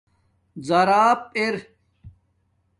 زاراب 0.67 1.21
ار 1.35 1.55